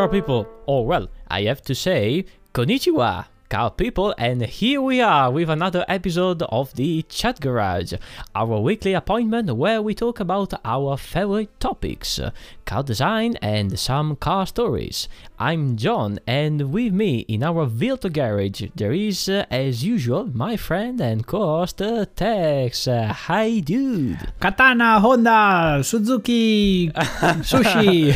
[0.00, 0.48] car people.
[0.66, 2.24] Oh well, I have to say,
[2.54, 7.94] konnichiwa, car people, and here we are with another episode of the Chat Garage,
[8.32, 12.20] our weekly appointment where we talk about our favorite topics,
[12.64, 15.08] car design and some car stories.
[15.36, 20.56] I'm John, and with me in our Vilto garage there is, uh, as usual, my
[20.56, 22.86] friend and co-host uh, Tex.
[22.86, 24.32] Uh, hi, dude.
[24.38, 26.88] Katana, Honda, Suzuki,
[27.42, 28.14] Sushi.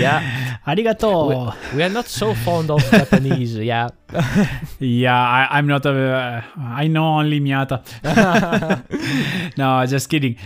[0.00, 1.54] Yeah, Arigato.
[1.76, 3.56] we are not so fond of Japanese.
[3.56, 3.88] Yeah.
[4.78, 5.90] Yeah, I, I'm not a.
[5.90, 7.82] Uh, I know only Miata.
[9.56, 10.36] no, just kidding.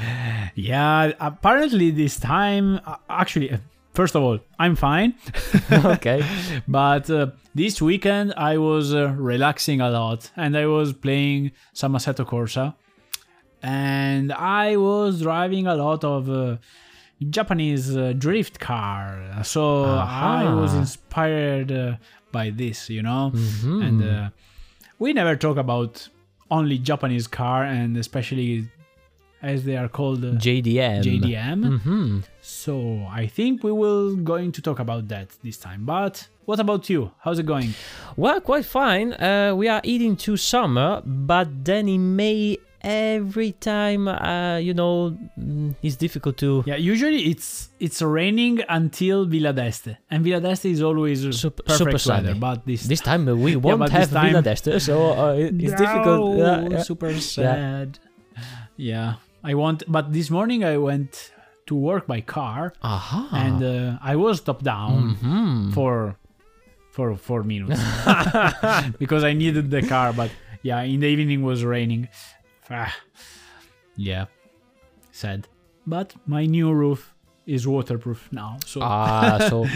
[0.55, 3.59] Yeah, apparently this time, uh, actually, uh,
[3.95, 5.15] first of all, I'm fine.
[5.73, 6.25] okay.
[6.69, 11.95] but uh, this weekend I was uh, relaxing a lot and I was playing some
[11.95, 12.75] Assetto Corsa.
[13.63, 16.59] And I was driving a lot of uh,
[17.31, 19.43] Japanese uh, drift car.
[19.43, 21.97] So I was inspired uh,
[22.39, 23.23] by this, you know?
[23.35, 23.79] Mhm.
[23.87, 24.29] And uh,
[25.03, 25.93] we never talk about
[26.59, 28.51] only Japanese car and especially
[29.53, 31.01] as they are called uh, JDM.
[31.09, 31.61] JDM.
[31.87, 32.19] hmm
[32.63, 32.75] So
[33.23, 35.81] I think we will going to talk about that this time.
[35.95, 36.15] But
[36.49, 37.01] what about you?
[37.25, 37.71] How's it going?
[38.23, 39.09] Well, quite fine.
[39.29, 45.17] Uh, we are eating to summer, but then in May, every time, uh, you know,
[45.39, 46.63] mm, it's difficult to.
[46.67, 51.79] Yeah, usually it's it's raining until Villa d'Este, and Villa d'Este is always Sup- perfect
[51.79, 51.99] super weather.
[52.33, 52.39] sunny.
[52.39, 55.75] But this This time we won't but have time- Villa d'Este, so uh, it- it's
[55.75, 56.39] difficult.
[56.39, 56.83] Yeah, yeah.
[56.83, 57.99] super sad.
[58.77, 59.15] Yeah.
[59.45, 61.31] I want, but this morning I went
[61.67, 63.29] to work by car, Aha.
[63.33, 65.73] and uh, I was top down Mhm.
[65.75, 66.17] for
[66.91, 67.79] for four minutes
[68.99, 70.13] because I needed the car.
[70.13, 70.31] But
[70.63, 72.09] yeah, in the evening was raining.
[72.71, 72.95] Ah,
[73.97, 74.27] yeah,
[75.13, 75.47] sad.
[75.87, 77.15] But my new roof
[77.47, 79.67] is waterproof now, so Ah, so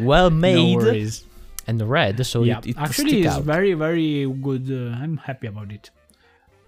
[0.00, 1.24] well made worries.
[1.66, 3.42] and red, so yeah, it, it actually, it's out.
[3.44, 4.70] very very good.
[4.70, 5.90] Uh, I'm happy about it.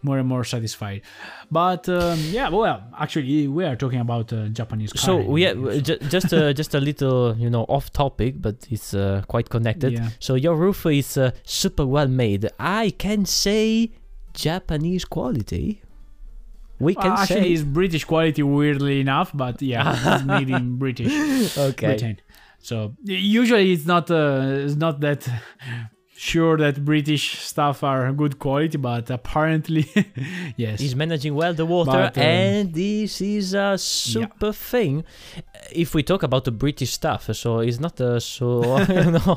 [0.03, 1.03] More and more satisfied.
[1.51, 4.93] But um, yeah, well, actually, we are talking about uh, Japanese.
[5.01, 8.95] So we uh, ju- just uh, just a little you know off topic, but it's
[8.95, 9.95] uh, quite connected.
[9.95, 10.11] Yeah.
[10.21, 12.49] So your roof is uh, super well made.
[12.61, 13.91] I can say
[14.37, 15.83] Japanese quality.
[16.79, 20.77] We Well, can actually, say it's British quality, weirdly enough, but yeah, it's made in
[20.77, 21.11] British.
[21.71, 21.87] okay.
[21.97, 22.21] Britain.
[22.59, 25.27] So usually it's not uh, it's not that
[26.19, 29.87] sure that British stuff are good quality, but apparently
[30.57, 30.81] yes.
[30.81, 35.05] He's managing well the water, But, um, and this is a super thing.
[35.73, 39.37] If we talk about the British stuff, so it's not uh, so you know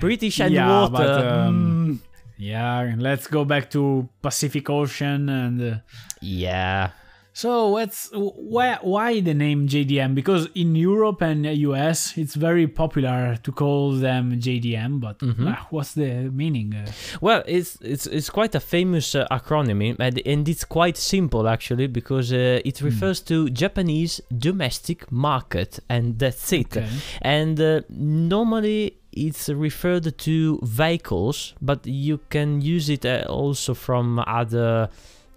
[0.00, 0.92] British and Yeah, water.
[0.92, 2.11] but, um, mm,
[2.42, 5.76] Yeah, let's go back to Pacific Ocean and uh,
[6.20, 6.90] yeah,
[7.34, 10.14] so what's why why the name JDM?
[10.14, 15.46] Because in Europe and US it's very popular to call them JDM, but Mhm.
[15.48, 16.74] uh, what's the meaning?
[16.74, 21.48] Uh, Well, it's it's it's quite a famous uh, acronym, and, and it's quite simple
[21.48, 22.86] actually because uh, it Hmm.
[22.90, 26.76] refers to Japanese domestic market, and that's it.
[26.76, 26.88] okay.
[27.22, 27.80] And uh,
[28.28, 34.88] normally it's referred to vehicles, but you can use it uh, also from other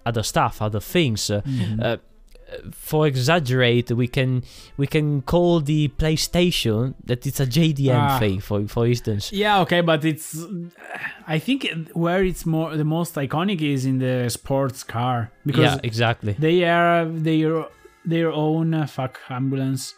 [0.04, 1.30] other stuff, other things.
[1.30, 1.82] Uh, Mhm.
[1.82, 1.96] uh,
[2.70, 4.42] for exaggerate, we can
[4.76, 8.18] we can call the PlayStation that it's a JDM Ah.
[8.20, 9.32] thing, for for instance.
[9.32, 10.38] Yeah, okay, but it's.
[11.26, 15.80] I think where it's more the most iconic is in the sports car because yeah,
[15.82, 16.36] exactly.
[16.38, 17.66] they are their
[18.04, 19.94] their own uh, fuck ambulance.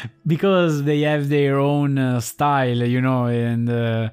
[0.26, 4.10] because they have their own uh, style, you know, and uh,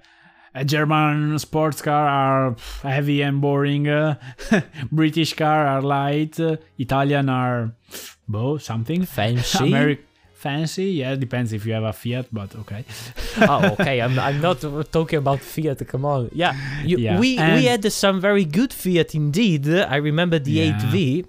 [0.55, 3.87] a German sports car are heavy and boring.
[3.87, 4.15] Uh,
[4.91, 6.39] British car are light.
[6.39, 7.71] Uh, Italian are
[8.27, 9.05] both something.
[9.05, 9.57] Fancy.
[9.71, 9.99] Ameri-
[10.33, 12.85] fancy, yeah, depends if you have a Fiat, but okay.
[13.41, 13.99] oh, okay.
[14.01, 15.85] I'm, I'm not talking about Fiat.
[15.87, 16.29] Come on.
[16.33, 16.55] Yeah,
[16.85, 19.67] you, Yeah, we we had some very good Fiat indeed.
[19.67, 20.79] I remember the Yeah.
[20.79, 21.25] 8V.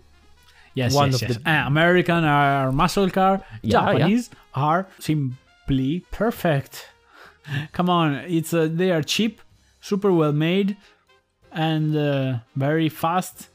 [0.75, 1.39] Yes, One yes, of yes.
[1.39, 3.43] the- Uh, American are muscle car.
[3.43, 3.71] Yeah, yeah.
[3.99, 6.89] Japanese are simply perfect.
[7.73, 9.41] Come on, it's uh, they are cheap,
[9.81, 10.77] super well made,
[11.53, 13.49] and uh, very fast.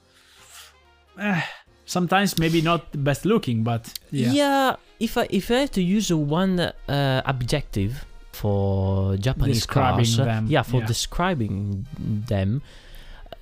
[1.20, 1.42] Eh,
[1.86, 4.32] sometimes maybe not the best looking, but Yeah.
[4.32, 4.76] yeah.
[5.00, 10.48] if I if I have to use one uh, objective for Japanese Describing cars, them,
[10.50, 10.86] yeah, for yeah.
[10.88, 11.86] describing
[12.28, 12.62] them,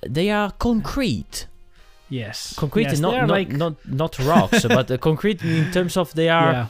[0.06, 1.46] they are concrete.
[2.10, 5.96] Yes, Concrete yes, is not not, like not not rocks, but uh, concrete in terms
[5.96, 6.66] of they are, yeah,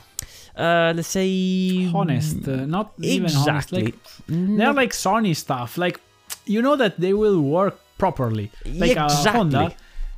[0.57, 3.37] uh, let's say honest, uh, not even honest.
[3.37, 3.85] exactly.
[3.85, 3.95] Like
[4.29, 5.77] they're like Sony stuff.
[5.79, 6.01] Like
[6.47, 8.51] you know that they will work properly.
[8.65, 9.33] Like uh, exactly.
[9.33, 9.75] Honda,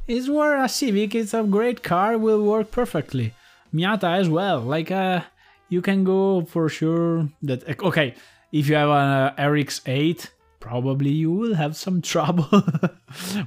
[0.06, 1.14] is where a Civic.
[1.14, 2.18] It's a great car.
[2.18, 3.34] Will work perfectly.
[3.74, 4.60] Miata as well.
[4.60, 5.22] Like uh,
[5.68, 7.28] you can go for sure.
[7.42, 8.14] That okay.
[8.52, 10.30] If you have an uh, RX-8,
[10.60, 12.48] probably you will have some trouble.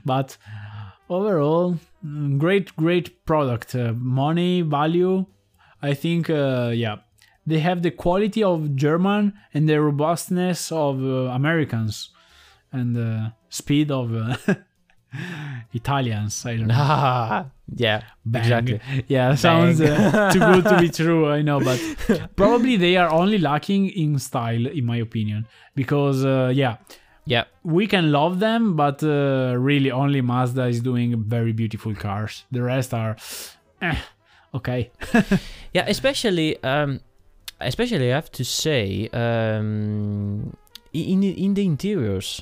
[0.05, 0.37] but
[1.09, 3.75] overall, mm, great, great product.
[3.75, 5.25] Uh, money value.
[5.81, 6.29] I think.
[6.29, 6.97] Uh, yeah
[7.47, 12.11] they have the quality of German and the robustness of uh, Americans
[12.71, 14.35] and the speed of uh,
[15.73, 16.45] Italians.
[16.45, 16.75] I don't know.
[16.77, 17.45] Ah,
[17.75, 18.41] yeah, Bang.
[18.43, 18.79] exactly.
[19.07, 21.27] Yeah, sounds uh, too good to be true.
[21.31, 21.79] I know, but
[22.35, 25.47] probably they are only lacking in style, in my opinion.
[25.75, 26.77] Because uh, yeah,
[27.25, 32.45] Yeah, we can love them, but uh, really only Mazda is doing very beautiful cars.
[32.51, 33.17] The rest are,
[33.81, 33.95] eh,
[34.53, 34.91] okay.
[35.73, 35.85] yeah.
[35.87, 37.01] Especially, um,
[37.59, 40.55] especially I have to say, um,
[40.93, 42.41] in in the interiors.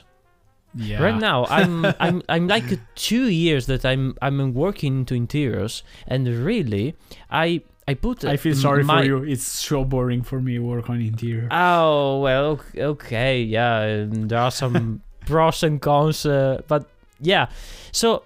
[0.75, 1.01] Yeah.
[1.01, 6.27] Right now, I'm I'm I'm like two years that I'm I'm working into interiors, and
[6.27, 6.95] really,
[7.31, 8.25] I I put.
[8.25, 9.23] I feel sorry my, for you.
[9.23, 11.47] It's so boring for me work on interior.
[11.51, 14.03] Oh well, ok- okay, yeah.
[14.03, 16.85] um, There are some pros and cons, uh, but
[17.21, 17.47] yeah.
[17.91, 18.23] So,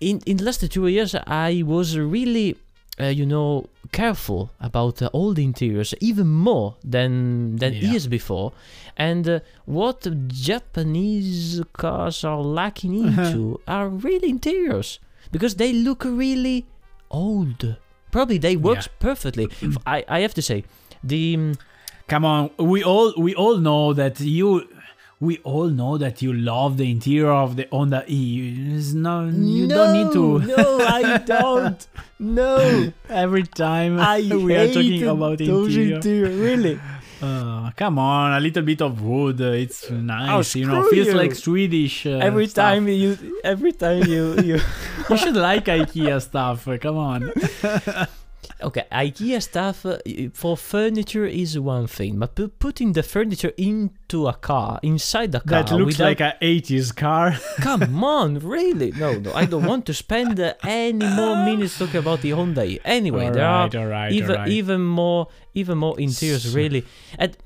[0.00, 2.56] in in the last two years, I was really,
[3.00, 7.90] uh, you know, careful about uh, all the interiors, even more than than Yeah.
[7.90, 8.52] years before.
[8.96, 14.98] And uh, what Japanese cars are lacking into are really interiors
[15.30, 16.64] because they look really
[17.10, 17.76] old.
[18.10, 19.48] Probably they works perfectly.
[19.86, 20.64] I I have to say,
[21.04, 21.34] the.
[21.36, 21.54] um,
[22.08, 24.68] Come on, we all we all know that you
[25.26, 28.20] we all know that you love the interior of the Honda E.
[28.76, 29.14] It's no,
[29.58, 30.26] you don't need to.
[30.54, 30.62] No,
[30.98, 31.80] I don't.
[32.18, 35.96] No, Every time I we are talking about interior.
[35.96, 36.30] interior.
[36.48, 36.74] Really?
[37.22, 39.40] Uh, come on, a little bit of wood.
[39.40, 40.84] uh, It's nice, you know.
[40.84, 41.14] Oh, Feels you.
[41.22, 42.04] like Swedish.
[42.06, 42.64] Uh, every stuff.
[42.74, 44.58] time you, every time you, you.
[45.08, 46.66] you should like IKEA stuff.
[46.66, 47.32] uh, Come on.
[48.60, 49.98] Okay, IKEA stuff uh,
[50.32, 55.62] for furniture is one thing, but putting the furniture into a car, inside the car,
[55.62, 57.36] That looks without- like an 80s car.
[57.60, 58.92] Come on, really?
[58.92, 62.64] No, no, I don't want to spend uh, any more minutes talking about the Honda.
[62.64, 62.80] E.
[62.84, 66.84] Anyway, there are Alright, alright, even even more even more interiors really
[67.18, 67.36] and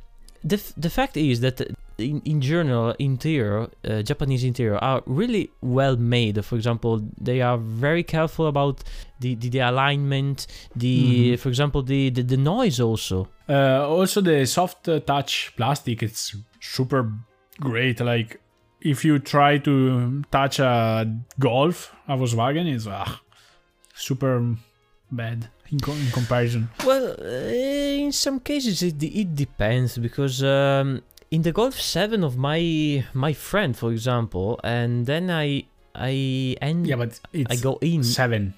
[0.44, 1.60] the the fact is that
[1.98, 7.56] in, in general interior uh, japanese interior are really well made for example they are
[7.58, 8.84] very careful about
[9.20, 11.38] the the, the alignment the Mhm.
[11.38, 16.34] for example the, the the noise also Uh, also, the soft uh, touch plastic, it's
[16.60, 17.02] super
[17.60, 18.00] great.
[18.00, 18.40] Like,
[18.80, 21.06] if you try to touch a
[21.38, 23.20] Golf, a Volkswagen, it's ah,
[23.94, 24.42] super
[25.12, 26.68] bad in, co- in comparison.
[26.84, 32.36] well uh, in some cases it, it depends because um, in the golf 7 of
[32.36, 35.64] my my friend for example and then i
[35.94, 38.54] i end Yeah, but it's i go in seven.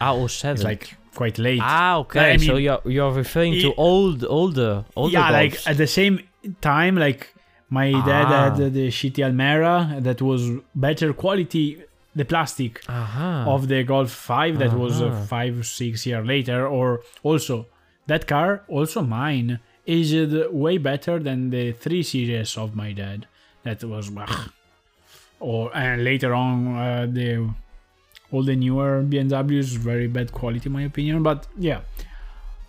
[0.00, 1.60] ah, or 7 It's like quite late.
[1.62, 2.34] Ah, okay.
[2.34, 5.12] I so you're you're referring to i- old, older, older.
[5.12, 6.20] yeah, like at the same
[6.60, 7.34] time, like
[7.68, 8.44] my dad Ah.
[8.44, 10.42] had the, shitty Almera that was
[10.74, 11.66] better quality,
[12.14, 12.72] the plastic.
[12.88, 13.44] Aha.
[13.54, 15.24] of the Golf 5 that was uh, Uh-huh.
[15.34, 17.66] five six year later or also
[18.06, 19.58] that car also mine
[19.88, 23.26] aged way better than the 3 series of my dad
[23.62, 24.50] that was ugh.
[25.40, 27.48] or and later on uh, the
[28.30, 31.80] all the newer BMWs very bad quality in my opinion but yeah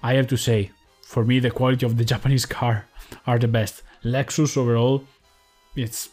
[0.01, 0.71] I have to say
[1.03, 2.85] for me the quality of the Japanese car
[3.27, 5.03] are the best Lexus overall
[5.75, 6.09] it's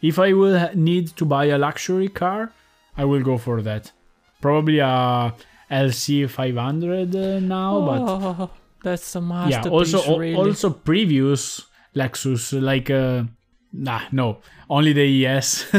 [0.00, 2.52] if I will need to buy a luxury car
[2.98, 3.92] I will go for that.
[4.40, 5.32] Probably a
[5.70, 8.50] LC 500 uh, now, but oh,
[8.82, 9.24] that's a yeah.
[9.26, 9.94] masterpiece.
[9.94, 10.34] Also, al- really.
[10.34, 11.62] also previous
[11.94, 13.24] Lexus like uh,
[13.72, 14.38] nah, no,
[14.70, 15.66] only the ES.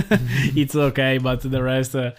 [0.55, 2.11] it's okay, but the rest, uh,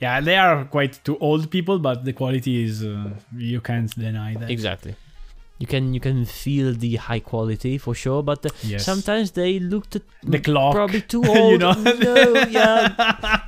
[0.00, 4.34] yeah, they are quite too old people, but the quality is uh, you can't deny
[4.34, 4.50] that.
[4.50, 4.94] exactly.
[5.60, 8.84] You can you can feel the high quality for sure, but uh, Yes.
[8.84, 11.60] sometimes they looked at the clock, probably too old.
[11.62, 11.84] you old.
[11.84, 11.92] know?
[11.94, 12.88] no, yeah,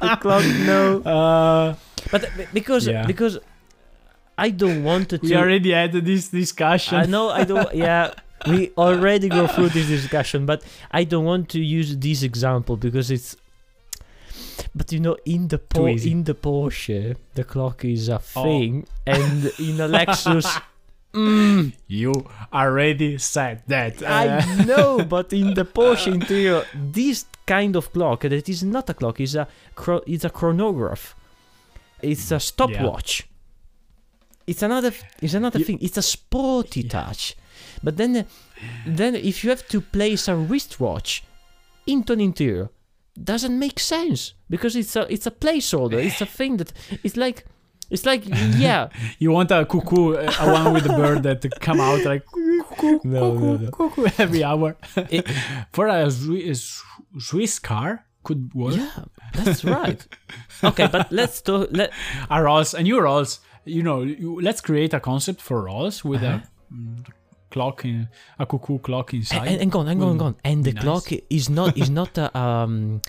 [0.00, 1.02] the clock, no.
[1.06, 1.74] Uh,
[2.10, 3.06] But uh, because Yeah.
[3.06, 3.38] because
[4.47, 5.18] I don't want to.
[5.23, 6.97] we already had this discussion.
[6.99, 7.68] I know I don't.
[7.75, 8.14] Yeah,
[8.47, 13.11] we already go through this discussion, but I don't want to use this example because
[13.11, 13.37] it's.
[14.75, 18.42] But you know, in the po- in the Porsche, the clock is a Oh.
[18.44, 20.47] thing, and in a Lexus,
[21.14, 22.12] mm, You
[22.52, 24.02] already said that.
[24.02, 25.04] Uh, I know.
[25.04, 29.35] But in the Porsche interior, this kind of clock that is not a clock, is
[29.35, 29.47] a
[30.06, 31.14] it's a chronograph.
[32.02, 33.26] It's a stopwatch.
[34.50, 34.92] It's another.
[35.25, 35.78] It's another You- thing.
[35.87, 37.37] It's a sporty touch.
[37.83, 38.12] But then,
[38.99, 41.23] then if you have to place a wristwatch
[41.87, 42.69] into an interior,
[43.33, 45.99] doesn't make sense because it's a it's a placeholder.
[46.09, 46.73] It's a thing that
[47.07, 47.38] it's like
[47.90, 48.23] it's like
[48.66, 48.88] yeah.
[49.23, 52.25] You want a cuckoo, uh, a one with the bird that come out like
[52.69, 53.71] cuckoo, No, cuckoo, no, no.
[53.71, 54.76] cuckoo every hour.
[55.11, 55.28] It-
[55.73, 56.85] For a, Swi- a Sw-
[57.19, 58.76] Swiss car could work.
[58.76, 59.04] yeah,
[59.35, 60.00] that's right.
[60.62, 61.69] Okay, but let's talk.
[61.73, 61.90] Let
[62.30, 63.40] A Rolls, a new Rolls.
[63.64, 66.38] You know, you, let's create a concept for Rolls with Uh-huh.
[66.38, 67.05] a mm,
[67.50, 69.47] clock in a cuckoo clock inside.
[69.49, 70.37] and, and go on, and go on, go on.
[70.45, 73.00] And the be clock is not is not a um,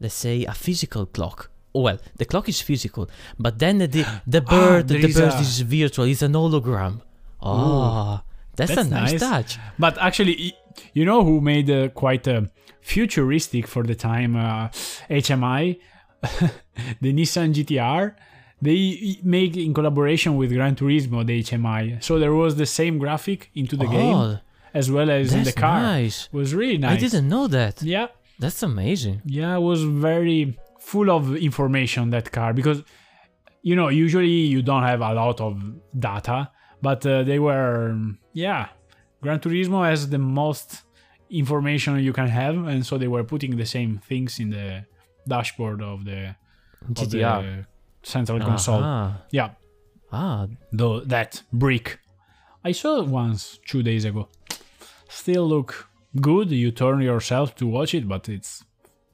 [0.00, 1.50] let's say a physical clock.
[1.74, 5.34] Oh, well, the clock is physical, but then the the bird, there the is bird
[5.34, 6.06] a- is virtual.
[6.06, 7.00] It's an hologram.
[7.40, 8.20] Oh,
[8.56, 9.20] that's, a nice, nice.
[9.20, 9.58] touch.
[9.78, 10.54] But actually,
[10.92, 12.42] you know who made uh, quite uh,
[12.80, 14.68] futuristic for the time uh,
[15.10, 15.78] HMI,
[17.00, 18.14] the Nissan GTR.
[18.60, 23.50] They make in collaboration with Gran Turismo the HMI, so there was the same graphic
[23.54, 24.38] into the game oh,
[24.74, 25.80] as well as in the car.
[25.80, 26.26] nice.
[26.26, 26.96] It was really nice.
[26.96, 27.82] I didn't know that.
[27.82, 29.22] Yeah, That's amazing.
[29.24, 32.82] yeah, it was very full of information that car because
[33.62, 35.62] you know usually you don't have a lot of
[35.98, 36.50] data,
[36.82, 37.96] but uh, they were
[38.32, 38.68] yeah.
[39.20, 40.82] Gran Turismo has the most
[41.30, 44.84] information you can have, and so they were putting the same things in the
[45.26, 46.36] dashboard of the,
[46.82, 47.10] of GTR.
[47.10, 47.66] the
[48.02, 48.82] central console.
[48.82, 49.50] Ah, Yeah,
[50.12, 51.98] ah, though that brick.
[52.64, 54.28] I saw it once two days ago.
[55.08, 55.88] Still look
[56.20, 56.50] good.
[56.50, 58.64] You turn yourself to watch it, but it's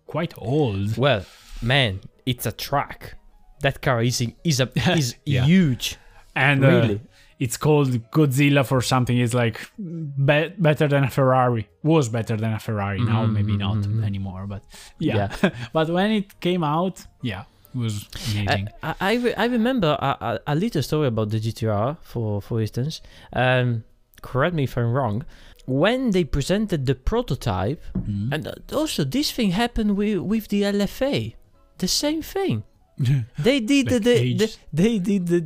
[0.06, 0.96] quite old.
[0.96, 1.24] well,
[1.62, 3.14] man, it's a truck.
[3.60, 5.44] That car is is a is Yeah.
[5.44, 5.96] huge.
[6.36, 7.00] And uh, Really?
[7.38, 9.16] it's called Godzilla for something.
[9.16, 11.68] It's like be- better than a Ferrari.
[11.82, 13.00] Was better than a Ferrari.
[13.00, 14.04] Now maybe not Mhm.
[14.04, 14.46] anymore.
[14.48, 14.62] But
[14.98, 15.28] yeah.
[15.72, 18.68] but when it came out, yeah, was amazing.
[18.82, 23.00] I I, re- I remember a, a, little story about the GTR, for for instance.
[23.32, 23.84] Um,
[24.22, 25.24] correct me if I'm wrong.
[25.66, 28.32] When they presented the prototype, Mhm.
[28.32, 31.34] and uh, also this thing happened with with the LFA,
[31.78, 32.62] the same thing.
[33.38, 35.40] They did the, Like the, the they did the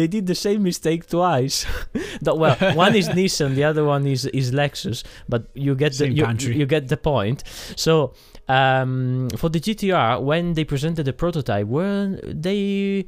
[0.00, 1.66] they did the same mistake twice.
[2.22, 6.08] No, well, one is Nissan, the other one is is Lexus, but you get the
[6.10, 6.56] you, country.
[6.60, 7.38] you get the point.
[7.76, 8.12] So
[8.48, 13.06] um, for the GTR, when they presented the prototype, were they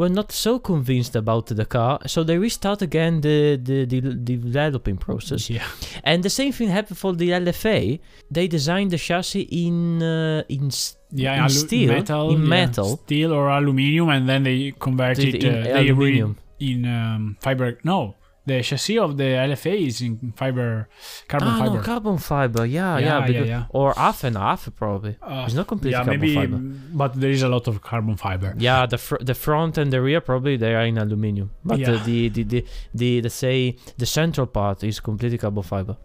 [0.00, 4.00] were not so convinced about the car, so they restart again the the, the,
[4.34, 5.50] developing process.
[5.50, 5.66] yeah.
[6.04, 8.00] And the same thing happened for the LFA.
[8.30, 10.70] They designed the chassis in uh, in
[11.10, 12.96] Yeah, in steel, metal, in yeah, metal.
[12.98, 15.42] steel or aluminium, and then they convert it.
[15.42, 16.36] in uh, they re- aluminium.
[16.60, 17.78] in um, fiber.
[17.82, 20.88] No, the chassis of the LFA is in fiber,
[21.26, 21.74] carbon ah, fiber.
[21.76, 22.66] no, carbon fiber.
[22.66, 23.64] Yeah, Yeah, yeah, yeah, because- yeah.
[23.70, 25.16] or half and half probably.
[25.22, 26.58] Uh, it's not completely yeah, carbon maybe, fiber.
[26.92, 28.54] but there is a lot of carbon fiber.
[28.58, 31.92] Yeah, the fr- the front and the rear probably they are in aluminium, but Yeah.
[31.92, 35.96] uh, the, the the the the say the central part is completely carbon fiber.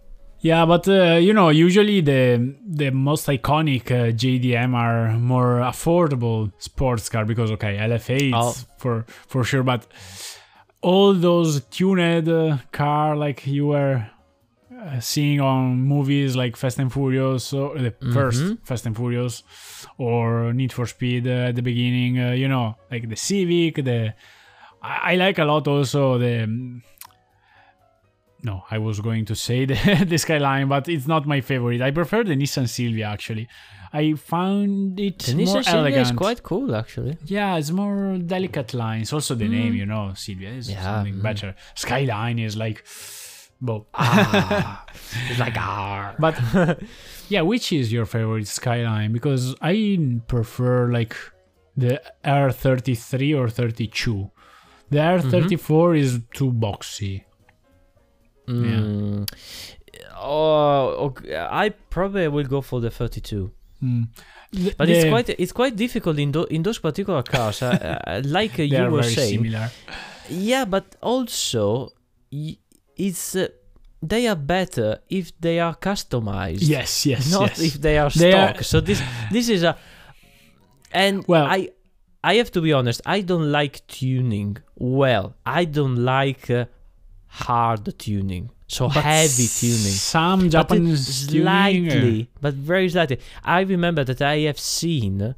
[0.43, 6.51] Yeah, but uh, you know, usually the the most iconic uh, JDM are more affordable
[6.57, 8.53] sports car because okay, LFA Oh.
[8.77, 9.87] for for sure, but
[10.81, 14.05] all those tuned uh, car like you were
[14.77, 18.57] uh, seeing on movies like Fast and Furious, so the first Mhm.
[18.67, 19.43] Fast and Furious,
[19.97, 24.13] or Need for Speed uh, at the beginning, uh, you know, like the Civic, the
[24.81, 26.49] I, I like a lot also the
[28.43, 31.81] no, I was going to say the, the Skyline, but it's not my favorite.
[31.81, 33.47] I prefer the Nissan Silvia actually.
[33.95, 36.07] I found it The more Nissan Silvia elegant.
[36.07, 37.17] is quite cool actually.
[37.25, 39.13] yeah, it's more delicate lines.
[39.13, 41.21] Also, the name, you know, Silvia is Yeah, something mm.
[41.21, 41.55] better.
[41.75, 42.83] Skyline is like,
[43.61, 44.85] well, Ah,
[45.29, 46.15] it's like ah.
[46.19, 46.35] but
[47.29, 49.13] yeah, which is your favorite Skyline?
[49.13, 51.15] Because I prefer like
[51.77, 54.29] the R33 or 32.
[54.89, 57.23] The R34 is too boxy.
[58.47, 59.27] Mm.
[60.17, 61.35] Oh, okay.
[61.37, 63.51] I probably will go for the 32.
[63.83, 64.07] Mm.
[64.51, 67.61] The- But it's quite it's quite difficult in, tho- in those particular cars.
[67.61, 69.69] uh, uh, like uh, you are were very saying, similar.
[70.29, 71.89] Yeah, but also
[72.95, 73.47] it's uh,
[74.01, 76.59] they are better if they are customized.
[76.61, 77.59] Yes, yes, not yes.
[77.61, 78.63] if they are They are- stock.
[78.63, 79.75] So this this is a
[80.91, 81.69] and Well- I
[82.23, 83.01] I have to be honest.
[83.05, 84.57] I don't like tuning.
[84.77, 86.65] Well, I don't like uh,
[87.45, 88.49] hard tuning.
[88.67, 89.95] So But heavy tuning.
[90.15, 93.19] Some But Japanese tuning, uh, slightly, but very slightly.
[93.43, 95.35] I remember that I have seen.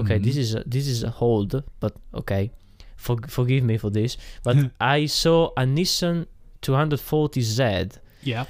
[0.00, 0.24] Okay, Mhm.
[0.24, 2.50] this is this is a hold, but okay,
[2.96, 4.16] for, forgive me for this.
[4.42, 6.26] But I saw a Nissan
[6.62, 8.44] 240Z, yeah,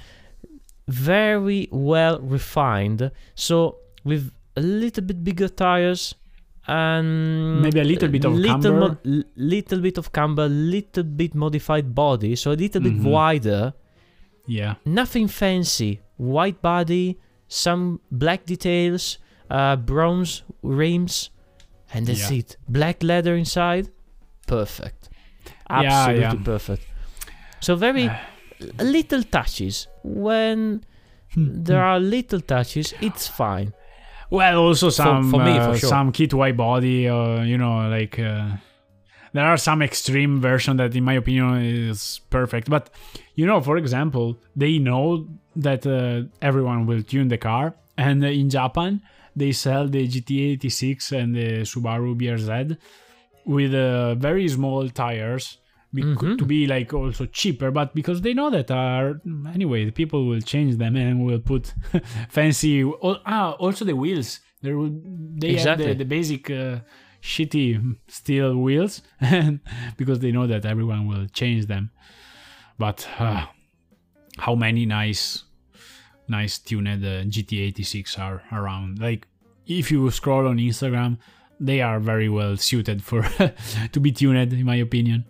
[0.88, 3.10] very well refined.
[3.34, 6.14] So with a little bit bigger tires
[6.66, 8.98] and Maybe a little bit of little camber.
[9.04, 13.04] l- little bit of camber, little bit modified body, so a little bit Mhm.
[13.04, 13.72] wider
[14.46, 14.74] yeah.
[14.84, 19.18] nothing fancy white body some black details
[19.50, 21.28] uh, bronze rims,
[21.92, 22.38] and that's Yeah.
[22.38, 22.56] it.
[22.68, 23.90] Black leather inside,
[24.46, 25.10] perfect.
[25.68, 26.44] Yeah, Absolutely yeah.
[26.44, 26.86] perfect.
[27.60, 28.08] So very
[28.78, 29.88] little touches.
[30.02, 30.84] When
[31.36, 33.72] there are little touches, it's fine.
[34.32, 35.90] Well, also some for me, for uh, sure.
[35.90, 38.52] some kit white body, or you know, like uh,
[39.34, 42.70] there are some extreme version that, in my opinion, is perfect.
[42.70, 42.88] But
[43.34, 48.28] you know, for example, they know that uh, everyone will tune the car, and uh,
[48.28, 49.02] in Japan
[49.36, 52.78] they sell the GT86 and the Subaru BRZ
[53.44, 55.58] with uh, very small tires.
[55.94, 56.38] Mhm.
[56.38, 59.20] To be like also cheaper, but because they know that are
[59.52, 61.74] anyway, the people will change them and will put
[62.30, 62.82] fancy.
[62.82, 64.40] Oh, ah, also the wheels.
[64.62, 64.90] There will
[65.38, 65.86] they Exactly.
[65.88, 66.78] have the, the basic uh,
[67.20, 69.60] shitty steel wheels, and
[69.98, 71.90] because they know that everyone will change them.
[72.78, 73.46] But uh,
[74.38, 75.44] how many nice,
[76.26, 78.98] nice tuned uh, GT86 are around?
[78.98, 79.26] Like
[79.66, 81.18] if you scroll on Instagram,
[81.60, 83.22] they are very well suited for
[83.92, 85.26] to be tuned, in my opinion.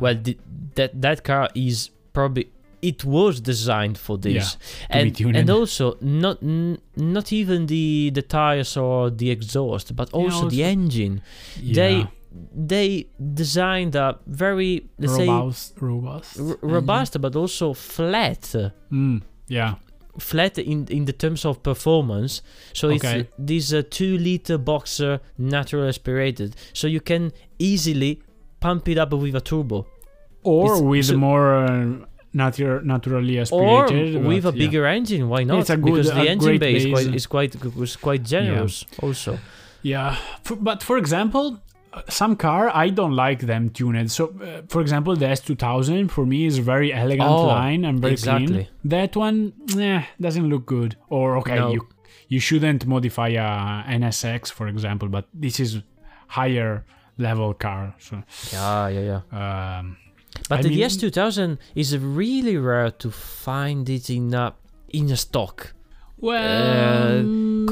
[0.00, 0.36] Well, the,
[0.74, 2.50] that that car is probably
[2.82, 8.22] it was designed for this, be and and also not n- not even the the
[8.22, 11.22] tires or the exhaust, but also the also- engine.
[11.62, 12.06] They
[12.54, 18.54] they designed a very let's robust, robust, r- robust, but also flat.
[18.92, 19.74] Mm, yeah,
[20.18, 23.20] Flat in in the terms of performance, so Okay.
[23.20, 28.20] it's this uh, two liter boxer natural aspirated, so you can easily
[28.60, 29.86] pump it up with a turbo.
[30.42, 31.86] or It's- with so- more uh,
[32.32, 34.62] natur- naturally or aspirated, with a but yeah.
[34.66, 36.92] bigger engine why not It's a good- because a the engine base base.
[36.94, 37.52] quite, is quite
[37.82, 39.38] was quite generous also
[39.82, 41.46] Yeah, for, but for example,
[41.92, 44.08] uh, some car I don't like them tuned.
[44.18, 48.12] So, uh, for example, the S2000 for me is very elegant Oh, line and very
[48.12, 48.46] exactly.
[48.46, 48.66] clean.
[48.96, 49.38] That one,
[49.78, 50.90] eh, doesn't look good.
[51.16, 51.72] Or okay, No.
[51.74, 51.80] you
[52.34, 53.48] you shouldn't modify a
[54.00, 55.70] NSX, for example, but this is
[56.38, 56.84] higher
[57.20, 57.94] level car.
[57.98, 59.96] So, yeah yeah yeah um,
[60.48, 64.54] but I the mean- s2000 is really rare to find it in a
[64.88, 65.74] in a stock.
[66.18, 67.24] Well,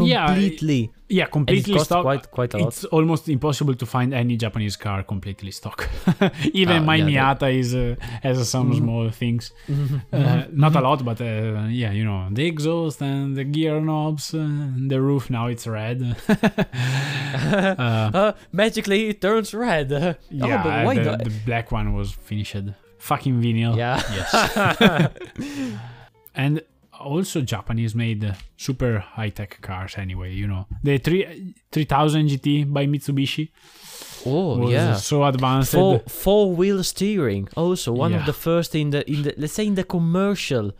[0.06, 0.80] yeah, completely.
[0.80, 2.03] yeah, and it completely costs stock.
[2.03, 5.88] quite quite a lot It's almost impossible to find any Japanese car completely stock.
[6.53, 9.53] Even Ah, my yeah, Miata is uh, has some small things.
[10.12, 14.35] Uh, not a lot, but uh, yeah, you know, the exhaust and the gear knobs,
[14.35, 16.16] uh, and the roof now it's red.
[16.29, 21.94] uh, uh, magically it turns red oh, yeah, but why the, do the black one
[21.94, 22.57] was finished.
[22.99, 23.77] Fucking vinyl.
[23.77, 24.29] yeah Yes.
[26.35, 26.62] and
[27.00, 30.66] also Japanese made uh, super high tech cars anyway, you know.
[30.82, 33.48] The 3 3000 GT by Mitsubishi
[34.26, 35.72] oh yeah so advanced.
[35.72, 39.64] four four wheel steering also one of the first in the in the let's say
[39.66, 40.72] in the commercial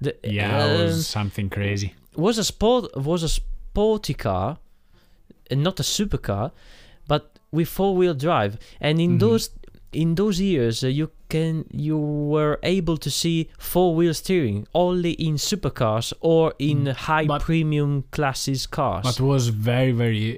[0.00, 1.94] the, yeah, it um, was something crazy.
[2.16, 4.58] was a sport was a sporty car
[5.50, 6.52] and not a supercar
[7.08, 9.20] but with four-wheel drive and in Mhm.
[9.20, 9.50] those
[9.92, 11.54] in those years uh, you can
[11.88, 11.98] you
[12.34, 13.38] were able to see
[13.70, 17.32] four-wheel steering only in supercars or in high Mm.
[17.32, 20.28] But- premium classes cars But was very very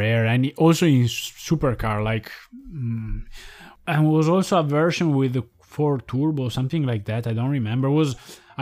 [0.00, 1.04] rare, and also in
[1.46, 2.28] supercar like,
[2.78, 3.16] mm,
[3.90, 7.22] and was also a version with the four turbo, something like that.
[7.30, 7.86] I don't remember.
[8.00, 8.10] Was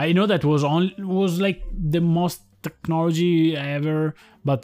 [0.05, 0.81] I know that was on
[1.21, 1.59] was like
[1.93, 3.99] the most technology ever,
[4.49, 4.63] but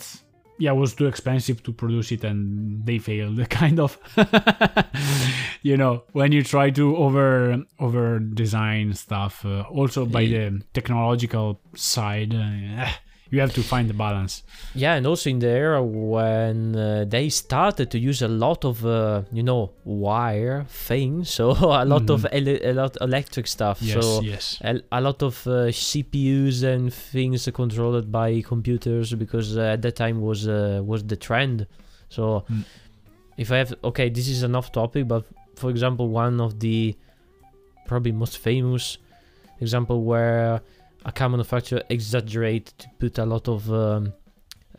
[0.57, 3.49] yeah, it was too expensive to produce it, and they failed.
[3.49, 3.97] Kind of,
[5.61, 11.59] you know, when you try to over over design stuff, uh, also by the technological
[11.75, 12.33] side.
[12.33, 12.87] Uh,
[13.33, 14.33] you have to find the balance.
[14.75, 18.85] Yeah, and also in the era when uh, they started to use a lot of,
[18.85, 21.45] uh, you know, wire things, so
[21.83, 23.77] a lot of ele- a lot electric stuff.
[23.79, 23.87] Mm-hmm.
[23.97, 24.43] Yes, so yes.
[24.61, 25.51] a, a lot of uh,
[25.83, 31.17] CPUs and things controlled by computers because uh, at that time was uh, was the
[31.27, 31.57] trend.
[32.09, 32.63] So Mm.
[33.43, 35.23] if I have okay, this is an off topic, but
[35.61, 36.95] for example, one of the
[37.89, 38.97] probably most famous
[39.59, 40.61] example where
[41.05, 44.13] a car manufacturer exaggerate to put a lot of um,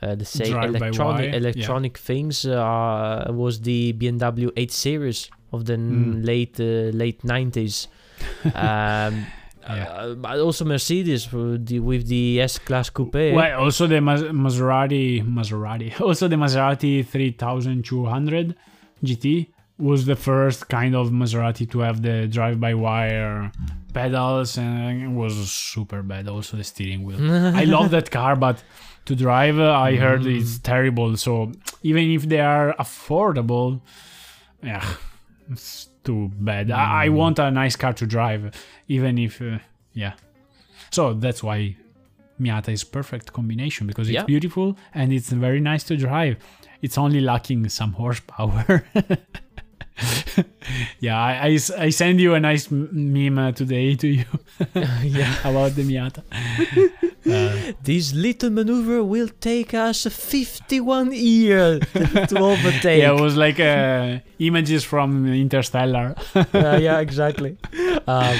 [0.03, 2.03] uh, let's say Drive-by-wire, electronic yeah.
[2.07, 6.25] things uh, was the BMW 8 Series of the Mm.
[6.27, 7.87] late uh, late 90s.
[8.55, 9.27] um,
[9.67, 9.85] Yeah.
[9.89, 13.15] uh, but also Mercedes with the, with the S Class Coupe.
[13.15, 18.55] Well, also the Mas- Maserati, Maserati, also the Maserati 3200
[19.03, 19.47] GT
[19.79, 23.51] was the first kind of Maserati to have the drive-by-wire
[23.93, 26.29] pedals, and it was super bad.
[26.29, 27.19] Also the steering wheel.
[27.57, 28.63] I love that car, but
[29.07, 30.41] to drive, uh, I heard Mm.
[30.41, 31.17] it's terrible.
[31.17, 33.81] So even if they are affordable,
[34.63, 34.85] yeah,
[35.51, 36.71] it's too bad.
[36.71, 37.15] I, I Mm.
[37.15, 38.51] want a nice car to drive,
[38.89, 39.59] even if, uh,
[39.93, 40.13] yeah.
[40.91, 41.77] So that's why
[42.41, 44.25] Miata is perfect combination because it's Yeah.
[44.25, 46.37] beautiful and it's very nice to drive.
[46.83, 48.85] It's only lacking some horsepower.
[51.00, 54.24] yeah, I I send you a nice m- meme uh, today to you
[55.02, 55.35] yeah.
[55.44, 56.22] about the Miata.
[57.26, 61.80] Uh, This little maneuver will take us 51 years
[62.28, 63.00] to overtake.
[63.02, 66.14] yeah, it was like uh, images from Interstellar.
[66.52, 67.57] Yeah, exactly.
[68.07, 68.33] Ah.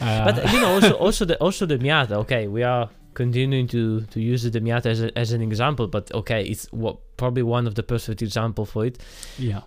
[0.00, 2.12] Uh, But you know, also also the also the Miata.
[2.24, 6.10] Okay, we are continuing to to use the Miata as, a, as an example, but
[6.12, 8.98] okay, it's what probably one of the perfect example for it.
[9.38, 9.60] yeah,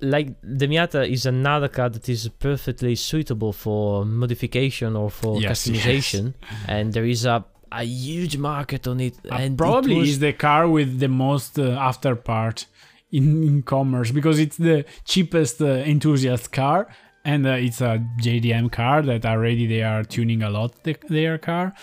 [0.00, 5.66] Like the Miata is another car that is perfectly suitable for modification or for Yes,
[5.68, 6.34] customization,
[6.68, 9.14] and there is a a huge market on it.
[9.30, 12.66] Uh, and it probably was- is the car with the most uh, after part
[13.12, 16.88] in, in commerce because it's the cheapest uh, enthusiast car
[17.24, 21.38] and uh, it's a JDM car that already they are tuning a lot the, their
[21.38, 21.74] car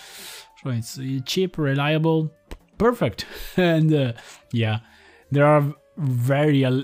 [0.62, 2.30] so it's uh, cheap reliable
[2.78, 3.24] perfect
[3.56, 4.12] and uh,
[4.52, 4.78] yeah
[5.30, 6.80] there are very uh,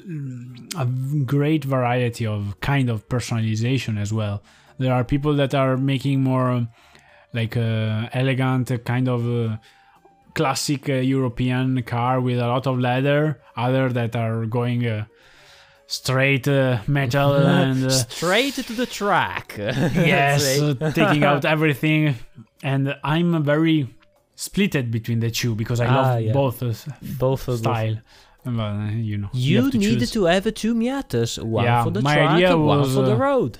[0.77, 0.87] a
[1.24, 4.42] great variety of kind of personalization as well
[4.79, 6.66] there are people that are making more
[7.33, 9.57] like uh, elegant uh, kind of uh,
[10.35, 13.40] classic uh, European car with a lot of leather.
[13.57, 15.05] Other that are going uh,
[15.87, 19.55] straight uh, metal and straight to the track.
[19.59, 20.59] yes,
[20.94, 22.16] taking out everything.
[22.62, 23.88] And I'm very
[24.37, 26.33] splitted between the two because I love Ah, yeah.
[26.33, 26.62] both
[27.18, 27.72] both of them.
[28.44, 30.11] Well, uh, you know, You, have to needed choose.
[30.12, 33.14] to have two Miatas, one Yeah, for the my track idea and one for the
[33.14, 33.59] uh, road.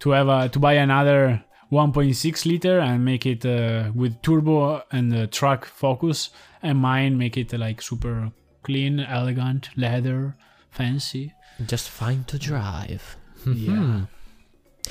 [0.00, 5.14] to have a, to buy another 1.6 liter and make it uh, with turbo and
[5.14, 6.30] uh, truck focus
[6.62, 8.30] and mine make it uh, like super
[8.62, 10.36] clean elegant leather
[10.70, 11.32] fancy
[11.66, 13.16] Just fine to drive.
[13.46, 14.02] yeah Hmm.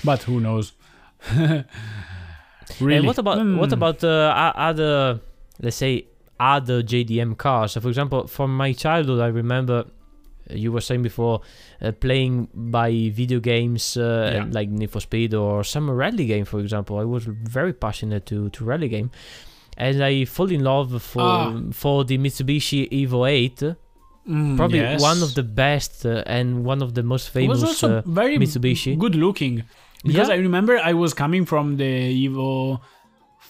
[0.04, 0.74] but who knows
[2.80, 3.74] really And what about what Hmm.
[3.74, 5.20] about uh, other,
[5.60, 6.06] let's say,
[6.40, 7.74] other JDM cars?
[7.74, 9.86] So, for example, from my childhood, I remember
[10.50, 11.42] uh, you were saying before
[11.82, 14.46] uh, playing by video games uh, Yeah.
[14.52, 16.98] like Need for Speed or some rally game, for example.
[17.00, 19.10] I was very passionate to to rally game,
[19.78, 21.54] and I fall in love for Ah.
[21.72, 23.76] for the Mitsubishi Evo 8.
[24.28, 25.02] Mm, Probably yes.
[25.02, 27.64] one of the best uh, and one of the most it was famous.
[27.64, 28.96] also uh, very Mitsubishi.
[28.98, 29.64] good looking
[30.04, 30.36] because Yeah.
[30.36, 31.94] I remember I was coming from the
[32.28, 32.80] Evo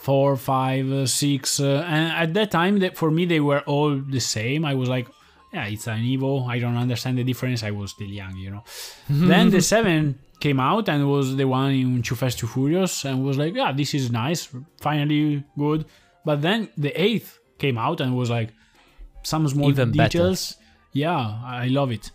[0.09, 4.19] four, five, uh, uh, and at that time, that for me they were all the
[4.19, 4.65] same.
[4.65, 5.07] I was like,
[5.53, 6.31] yeah, it's an Evo.
[6.47, 7.61] I don't understand the difference.
[7.63, 8.63] I was still young, you know.
[9.09, 13.23] then the seven came out and was the one in Too Fast Too Furious, and
[13.23, 14.49] was like, yeah, this is nice,
[14.81, 15.85] finally good.
[16.25, 18.49] But then the eighth came out and was like
[19.21, 20.17] some small Even better.
[20.17, 20.55] details.
[20.91, 21.19] Yeah,
[21.63, 22.09] I love it.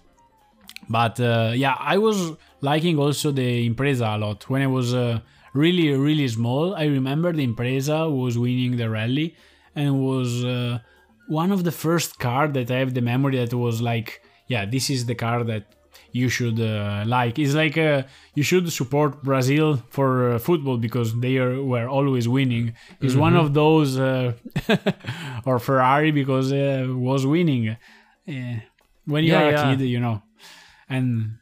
[0.89, 2.19] But uh, yeah, I was
[2.61, 4.51] liking also the Impreza a lot.
[4.51, 5.21] When I was uh,
[5.55, 9.35] really, really small, I remember the Impreza was winning the rally
[9.75, 10.79] and was uh,
[11.29, 14.91] one of the first car that I have the memory that was like, yeah, this
[14.91, 15.65] is the car that
[16.13, 17.39] you should uh, like.
[17.39, 18.03] It's like uh,
[18.35, 22.75] you should support Brazil for uh, football because they are, were always winning.
[23.01, 24.33] It's one of those, uh,
[25.47, 27.77] or Ferrari because uh, was winning.
[28.27, 28.61] Yeah.
[29.07, 29.77] When you're Yeah, a yeah.
[29.77, 30.23] kid, you know.
[30.89, 31.39] And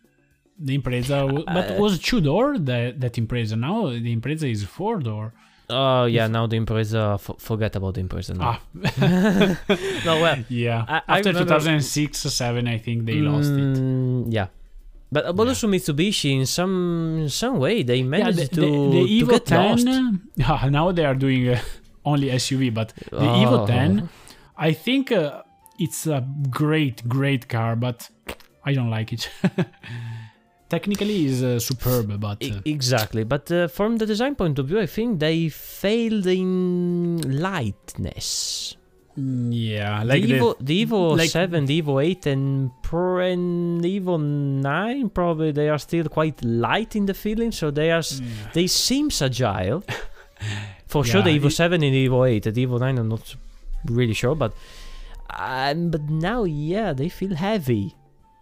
[0.67, 3.57] the Impreza, w- but Uh, was two door that that Impreza.
[3.59, 5.33] Now the Impreza is four door.
[5.71, 7.15] Oh yeah, now the Impreza.
[7.15, 8.59] F- forget about the Impreza now.
[8.59, 8.59] Ah,
[10.07, 10.85] No, well, yeah.
[10.89, 13.77] I- I After remember- 2006, seven, I think they lost it.
[13.79, 14.49] Mm, Yeah.
[15.15, 15.51] But, but Yeah.
[15.51, 19.47] also Mitsubishi in some some way they Yeah, managed the, to, the, the to get
[19.47, 19.59] 10.
[19.71, 20.71] lost.
[20.79, 21.59] now they are doing uh,
[22.05, 23.67] only SUV, but the Evo Oh.
[23.67, 24.09] 10,
[24.57, 25.43] I think uh,
[25.79, 26.21] it's a
[26.51, 28.09] great, great car, but
[28.65, 29.29] I don't like it.
[30.77, 34.81] Technically, is uh, superb, but uh, exactly, but uh, from the design point of view,
[34.81, 35.39] I think they
[35.83, 36.51] failed in
[37.47, 38.77] lightness.
[39.17, 43.85] yeah, like the the, Evo, the Evo like- 7, the Evo 8, and Pro and
[43.85, 48.23] Evo 9, probably they are still quite light in the feeling, so they are s-
[48.55, 49.85] they seem agile.
[50.93, 53.09] For sure, the Yeah, Evo it- 7 and the Evo 8, the Evo 9, I'm
[53.11, 53.35] not
[53.85, 54.53] really sure, but
[55.29, 57.95] um, but now, yeah, they feel heavy.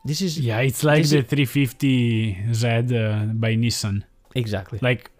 [0.04, 4.04] This is yeah, it's like the 350Z uh, by Nissan.
[4.34, 4.78] exactly.
[4.82, 5.10] Like,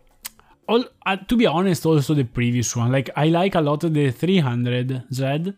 [0.67, 2.91] all uh, to be honest, also the previous one.
[2.91, 5.55] Like, I like a lot of the 300Z,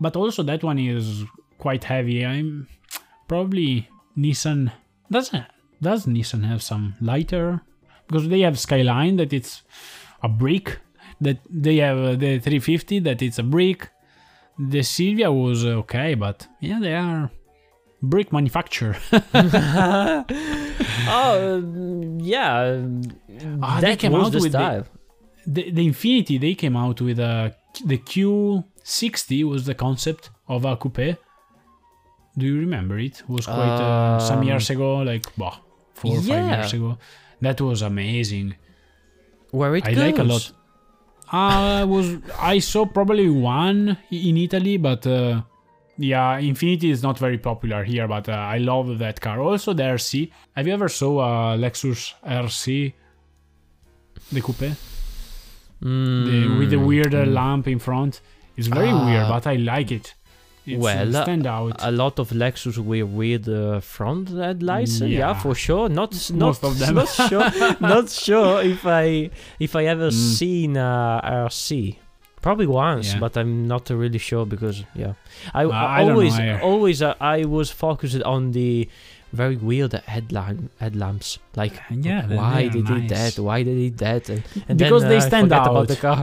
[0.00, 1.24] but also that one is
[1.58, 2.24] quite heavy.
[2.24, 2.68] I'm
[3.28, 4.72] probably Nissan.
[5.10, 5.30] Does
[5.82, 7.60] does Nissan have some lighter?
[8.08, 9.62] Because they have Skyline that it's
[10.22, 10.78] a brick.
[11.20, 13.90] That they have uh, the 350 that it's a brick.
[14.58, 17.30] The Silvia was okay, but yeah, they are
[18.02, 18.96] brick manufacturer.
[21.08, 22.80] oh, um, yeah.
[23.62, 24.84] Ah, they that came was out the with the- style.
[25.46, 27.54] the, the Infiniti they came out with a
[27.84, 31.16] the Q60 was the concept of a coupe.
[32.38, 33.20] Do you remember it?
[33.20, 35.56] It was quite uh, some years ago, like bah,
[35.94, 36.98] four or five years ago.
[37.40, 38.56] That was amazing.
[39.52, 40.04] Where it I goes.
[40.04, 40.52] like a lot.
[41.32, 45.42] I was I saw probably one in Italy, but uh,
[45.98, 48.06] yeah, Infiniti is not very popular here.
[48.08, 49.40] But uh, I love that car.
[49.40, 50.30] Also, the RC.
[50.54, 51.20] Have you ever saw
[51.54, 52.92] a Lexus RC?
[54.32, 54.58] The coupe,
[55.80, 57.32] the, with the Mm, weird uh, mm.
[57.34, 58.20] lamp in front.
[58.56, 59.04] It's very Ah.
[59.06, 60.14] weird, but I like it.
[60.66, 61.76] It's, Well, uh, uh, stand out.
[61.78, 65.00] a lot of Lexus with with uh, front headlights.
[65.00, 65.18] uh, Yeah.
[65.18, 65.34] Yeah.
[65.34, 65.88] for sure.
[65.88, 66.94] Not not of them.
[67.00, 67.50] not sure.
[67.80, 69.30] not sure if I
[69.60, 70.36] if I ever Mm.
[70.38, 71.98] seen uh, RC.
[72.46, 73.20] Probably once, Yeah.
[73.24, 75.14] but I'm not really sure because yeah,
[75.60, 78.72] I, Uh, I I don't know, always I- always uh, I was focused on the
[79.42, 81.28] very weird headlamp headlamps.
[81.62, 83.14] Like yeah, why they did nice.
[83.14, 83.32] that?
[83.48, 84.22] Why they did that?
[84.32, 86.20] And, and Because then, they uh, stand forget about the car.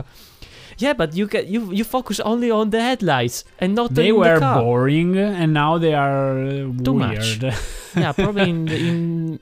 [0.78, 4.12] Yeah, but you get you you focus only on the headlights and not the- They
[4.12, 7.38] were the boring, and now they are uh, Too much.
[7.96, 8.98] yeah, probably in in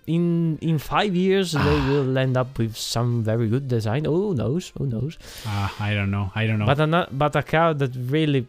[0.07, 0.25] in
[0.61, 1.89] in five years they Ah.
[1.89, 4.05] will end up with some very good design.
[4.05, 4.73] Who knows?
[4.79, 5.17] Who knows?
[5.47, 6.31] Ah, I don't know.
[6.35, 6.67] I don't know.
[6.67, 8.47] But a but a car that really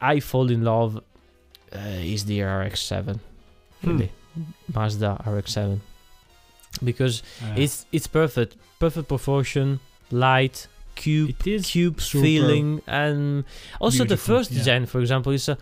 [0.00, 0.96] I fall in love
[1.74, 3.18] uh, is the RX-7.
[3.82, 3.88] Hmm.
[3.90, 4.10] Really,
[4.74, 5.78] Mazda RX-7
[6.84, 10.68] because Uh, it's it's perfect, perfect proportion, light,
[11.04, 13.44] cube, it is cube feeling, and
[13.84, 14.62] also the first yeah.
[14.66, 15.56] gen, for example, is a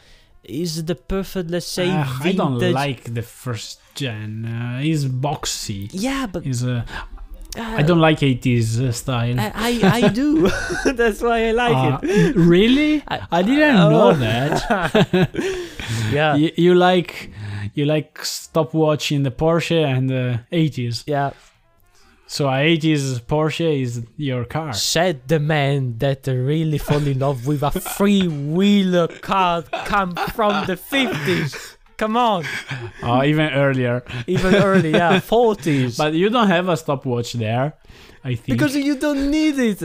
[0.44, 4.30] is the perfect let's say Ah, I don't like the first gen.
[4.46, 5.88] Uh, it's boxy.
[5.92, 6.82] Yeah, but Is uh,
[7.58, 9.38] uh, I don't like 80s uh, style.
[9.40, 10.48] I, I, I do.
[11.00, 12.36] That's why I like Uh, it.
[12.54, 13.02] really?
[13.08, 13.90] I, I didn't Oh.
[13.90, 14.52] know that.
[16.12, 17.30] yeah, you, you like
[17.74, 21.04] you like stopwatch in the Porsche and the 80s.
[21.06, 21.30] yeah.
[22.30, 24.72] So a 80s Porsche is your car.
[24.74, 30.74] Said the man that really fell in love with a three-wheeler car come from the
[30.76, 31.76] 50s.
[31.96, 32.44] Come on,
[33.02, 34.04] Oh, even earlier.
[34.28, 35.96] even earlier, yeah, 40s.
[35.98, 37.72] But you don't have a stopwatch there.
[38.22, 39.82] I think because you don't need it-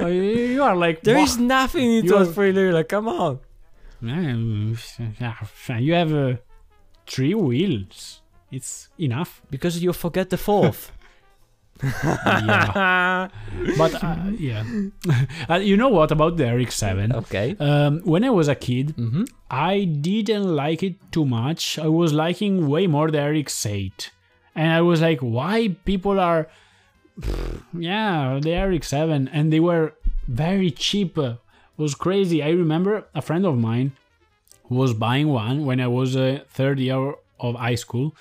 [0.00, 2.84] Uh, you are like There "Wha- nothing into a You're- three-wheeler.
[2.84, 3.38] Come on.
[5.86, 6.34] You have uh,
[7.06, 8.20] three wheels.
[8.52, 9.42] It's enough.
[9.50, 10.92] Because you forget the fourth.
[11.82, 13.28] Yeah.
[13.78, 14.64] But uh, yeah.
[15.48, 17.14] uh, you know what about the RX-7?
[17.14, 17.56] okay.
[17.58, 19.24] Um, when I was a kid, Mm-hmm.
[19.50, 21.78] I didn't like it too much.
[21.78, 24.10] I was liking way more the RX-8.
[24.54, 26.48] And I was like, why people are...
[27.72, 29.28] yeah, the RX-7.
[29.32, 29.94] And they were
[30.26, 31.16] very cheap.
[31.18, 31.38] It
[31.76, 32.42] was crazy.
[32.42, 33.92] I remember a friend of mine
[34.68, 38.16] was buying one when I was a third year of high school.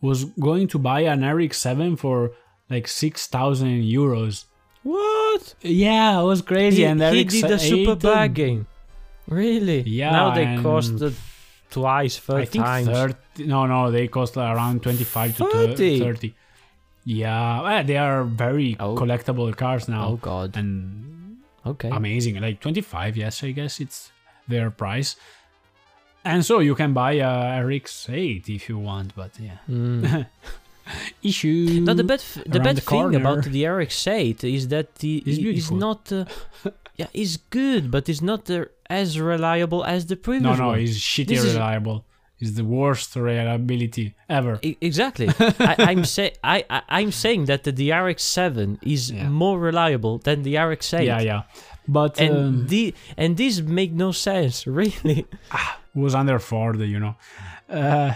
[0.00, 2.32] Was going to buy an RX-7 for
[2.70, 4.44] like 6,000 euros.
[4.82, 5.54] What?
[5.60, 6.78] Yeah, it was crazy.
[6.78, 8.66] He, and he did a super bargain.
[9.28, 9.80] Really?
[9.82, 10.94] Yeah, Now they cost
[11.70, 12.88] twice, third I think times.
[12.88, 13.44] 30.
[13.46, 15.76] No, no, they cost around 25 to 30?
[15.76, 15.98] 30.
[16.00, 16.34] 30.
[17.04, 18.94] Yeah, well, they are very Oh.
[18.96, 20.08] collectible cars now.
[20.08, 20.56] Oh god.
[20.56, 21.88] and Okay.
[21.90, 22.40] amazing.
[22.40, 24.10] Like 25, yes, I guess it's
[24.48, 25.16] their price.
[26.24, 29.58] And so you can buy a RX-8 if you want, but yeah.
[29.68, 30.26] Mm.
[31.22, 31.80] Issue.
[31.82, 35.38] No, the bad f- the bad the thing about the RX-8 is that the It's
[35.38, 36.10] is not.
[36.12, 36.24] Uh,
[36.96, 40.78] yeah, it's good, but it's not uh, as reliable as the no, previous no, one.
[40.80, 42.04] it's shitty This is- reliable.
[42.42, 44.58] It's the worst reliability ever.
[44.64, 45.28] I- exactly.
[45.60, 49.28] I, I'm say I, I I'm saying that the, the RX-7 is Yeah.
[49.28, 51.04] more reliable than the RX-8.
[51.04, 51.42] Yeah, yeah.
[51.86, 55.26] But And um, the and this make no sense, really.
[55.94, 57.14] was under Ford, you know.
[57.68, 58.14] Uh,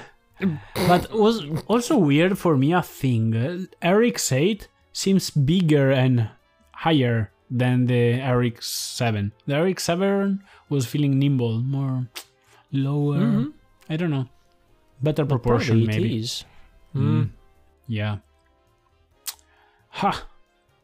[0.75, 3.35] but was also weird for me a thing.
[3.37, 6.29] Uh, RX-8 seems bigger and
[6.73, 9.31] higher than the RX-7.
[9.47, 12.09] The RX-7 was feeling nimble, more
[12.73, 13.19] lower.
[13.19, 13.53] Mhm.
[13.89, 14.29] I don't know.
[15.03, 16.17] Better But proportion, maybe.
[16.17, 16.45] It is.
[16.95, 17.31] Mm, Mm.
[17.87, 18.17] Yeah.
[20.01, 20.27] Ha!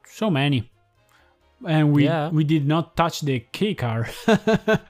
[0.06, 0.70] So many.
[1.66, 2.28] And we Yeah.
[2.30, 4.08] we did not touch the K car.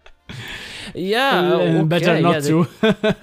[0.94, 2.66] Yeah, Uh, okay, better not yeah, to,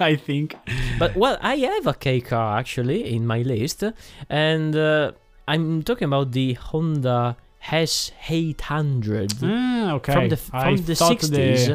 [0.00, 0.56] I think.
[0.98, 3.84] But well, I have a K car actually in my list,
[4.28, 5.12] and uh,
[5.46, 10.12] I'm talking about the Honda S800 Ah, okay.
[10.12, 11.66] from the I from the 60s.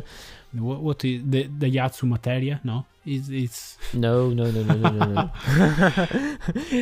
[0.53, 2.61] The, what, what is the the Yatsu Materia?
[2.63, 5.31] No, it's it's No, no, no, no, no, no, no.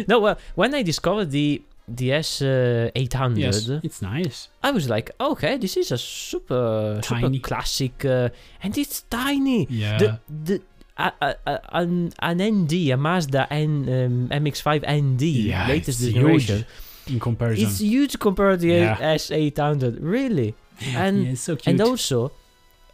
[0.08, 1.62] no, well, when I discovered the
[1.98, 4.50] the S800, yes, it's nice.
[4.64, 8.30] I was like, okay, this is a super super classic, uh,
[8.64, 9.68] and it's tiny.
[9.70, 10.62] Yeah, The the
[10.98, 16.14] a, a, a, an, an ND, a Mazda N, um, MX-5 ND, Yeah, latest it's
[16.14, 16.66] generation.
[17.08, 17.66] in comparison.
[17.68, 19.16] It's huge compared to the Yeah.
[19.16, 19.98] S800.
[20.02, 20.54] Really?
[20.96, 21.68] and yeah, it's so cute.
[21.68, 22.32] and also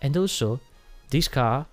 [0.01, 0.59] and also
[1.09, 1.65] this car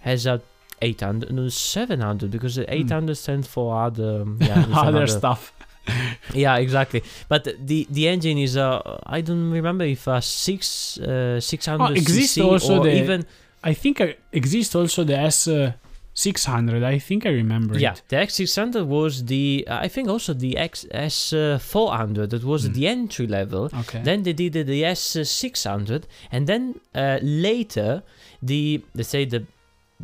[0.00, 0.40] has a
[0.82, 4.74] 800 no 700 because the 800 stands for other yeah Hmm.
[4.74, 5.52] other stuff.
[6.34, 11.40] yeah exactly but the the engine is uh i don't remember if uh 6 uh
[11.40, 13.26] 600 Oh, exists cc also or the- even
[13.62, 15.72] I think uh, exists also the S uh,
[16.14, 16.82] 600.
[16.82, 18.02] I think I remember yeah it.
[18.08, 22.72] the S600 was the uh, i think also the xs uh, 400 that was Mm.
[22.74, 24.00] the entry level Okay.
[24.02, 26.62] Then they did the S600, and then
[26.94, 28.02] uh, later
[28.42, 29.44] the let's say the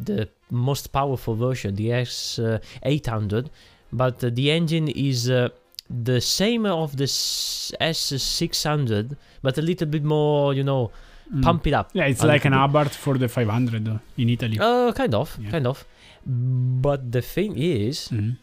[0.09, 3.49] the most powerful version, the S800,
[3.92, 5.49] but uh, the engine is uh,
[5.88, 10.90] the same of the s- S600, but a little bit more, you know,
[11.33, 11.42] Mm.
[11.42, 11.90] pump it up.
[11.92, 14.59] Yeah, it's like an Abarth for the 500 uh, in Italy.
[14.61, 15.51] Uh, kind of, Yeah.
[15.51, 15.85] kind of.
[16.25, 18.37] But the thing is Mhm.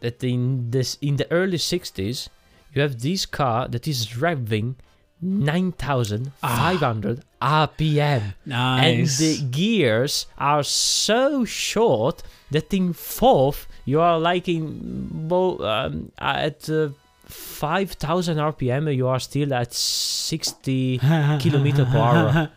[0.00, 2.30] that in this in the early 60s,
[2.72, 4.76] you have this car that is revving
[5.24, 8.34] 9,500 RPM.
[8.50, 16.12] and the gears are so short that in fourth you are like in bo- um,
[16.18, 16.88] at uh,
[17.26, 20.98] 5000 rpm you are still at 60
[21.40, 22.50] kilometer per hour.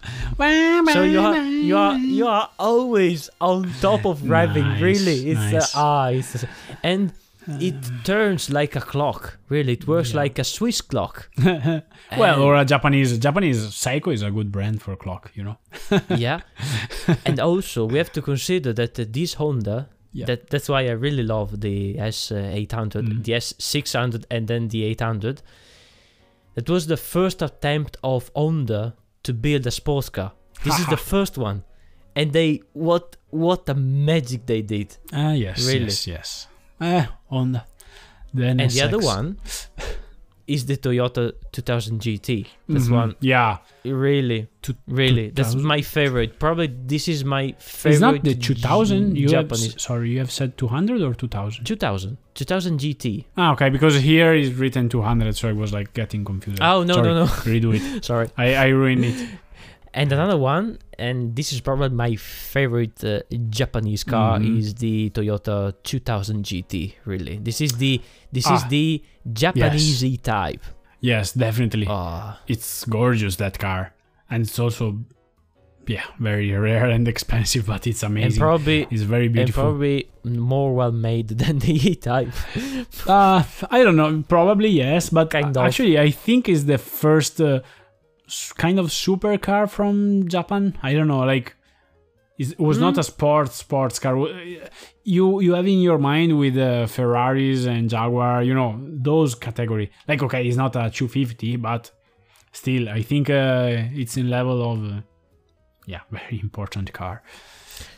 [0.94, 5.40] so you are you are you are always on top of revving Nice, really it's
[5.54, 5.76] nice.
[5.76, 6.46] uh, ah it's
[6.84, 7.12] and
[7.48, 10.22] it turns like a clock really it works Yeah.
[10.24, 11.84] like a swiss clock well,
[12.34, 15.58] And- or a Japanese Japanese Seiko is a good brand for clock, you know.
[16.28, 16.40] yeah
[17.26, 20.26] and also we have to consider that uh, this honda Yeah.
[20.30, 23.24] that that's why i really love the s800 Mm.
[23.26, 25.42] the s600 and then the 800
[26.56, 30.32] it was the first attempt of honda to build a sports car
[30.66, 31.64] this is the first one
[32.16, 35.86] and they what what a magic they did Ah, yes, Really?
[35.86, 36.48] yes, yes.
[36.82, 37.66] Eh, Honda.
[38.40, 39.38] And the other one
[40.48, 42.92] is the toyota 2000 gt that's Mhm.
[43.02, 48.24] one Yeah, really To- really that's my favorite probably this is my favorite it's not
[48.24, 49.18] the 2000.
[49.18, 51.66] You japanese s- sorry, you have said 200 or 2000.
[51.66, 56.24] 2000 2000 gt Ah, okay, because here is written 200, so I was like getting
[56.24, 56.62] confused.
[56.62, 58.06] oh no Sorry, no no Redo it.
[58.10, 59.16] sorry I, I ruined it.
[59.94, 63.20] And another one and this is probably my favorite uh,
[63.50, 64.58] japanese car Mhm.
[64.60, 70.64] is the toyota 2000 gt really this is the this is Ah, the japanese type
[71.00, 71.86] Yes, definitely.
[71.88, 73.94] Ah, It's gorgeous that car,
[74.32, 74.98] and it's also,
[75.86, 78.32] yeah, very rare and expensive, but it's amazing.
[78.32, 79.62] and probably it's very beautiful.
[79.64, 82.34] and probably more well made than the e type
[83.06, 84.24] Uh, I don't know.
[84.28, 85.64] Probably yes, but Kind of.
[85.68, 87.60] actually, I think it's the first uh,
[88.58, 90.78] kind of supercar from Japan.
[90.84, 91.56] I don't know, like
[92.38, 93.00] it was not Mm.
[93.00, 94.16] a sports sports car.
[95.04, 99.92] You you have in your mind with uh, Ferraris and Jaguar, you know those category.
[100.08, 101.92] Like okay, it's not a 250, but
[102.52, 105.02] still, I think uh, it's in level of uh,
[105.86, 107.22] yeah, very important car.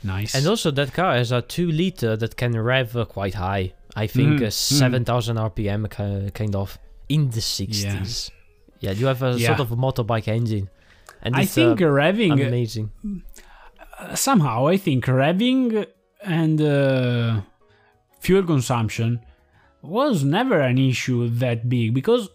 [0.03, 0.35] Nice.
[0.35, 4.41] and also that car has a 2 liter that can rev quite high i think
[4.41, 8.38] Mhm, uh, 7000 rpm kind of in the 60s yeah,
[8.81, 9.47] you have a Yeah.
[9.47, 10.69] sort of motorbike engine.
[11.21, 12.91] And I think uh, revving amazing.
[14.15, 15.85] somehow I think revving
[16.23, 17.41] and uh,
[18.19, 19.19] fuel consumption
[19.81, 22.29] was never an issue that big because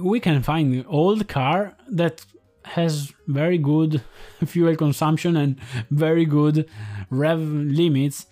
[0.00, 2.24] we can find old car that
[2.64, 4.02] has very good
[4.46, 5.56] fuel consumption and
[5.90, 6.68] very good
[7.10, 8.26] rev limits.